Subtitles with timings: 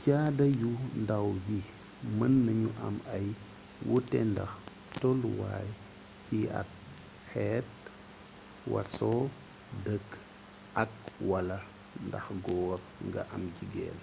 [0.00, 0.70] caada yu
[1.02, 1.58] ndaw yi
[2.16, 3.26] mën nañu am ay
[3.88, 4.52] wuute ndax
[5.00, 5.68] tolluwaay
[6.24, 6.70] ciy at
[7.30, 7.68] xeet
[8.72, 9.10] waaso
[9.84, 10.08] dëkk
[10.82, 11.58] ak/wala
[12.06, 12.78] ndax góor
[13.08, 13.98] nga am jigéen